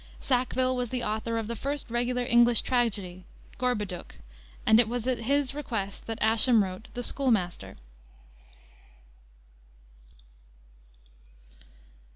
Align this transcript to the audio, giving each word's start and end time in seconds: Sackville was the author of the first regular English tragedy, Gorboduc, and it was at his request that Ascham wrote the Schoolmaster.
Sackville 0.19 0.75
was 0.75 0.89
the 0.89 1.03
author 1.03 1.37
of 1.37 1.45
the 1.45 1.55
first 1.55 1.91
regular 1.91 2.23
English 2.23 2.63
tragedy, 2.63 3.23
Gorboduc, 3.59 4.15
and 4.65 4.79
it 4.79 4.87
was 4.87 5.05
at 5.05 5.19
his 5.19 5.53
request 5.53 6.07
that 6.07 6.17
Ascham 6.23 6.63
wrote 6.63 6.87
the 6.95 7.03
Schoolmaster. 7.03 7.77